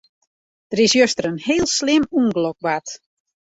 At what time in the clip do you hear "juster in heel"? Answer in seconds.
0.99-1.65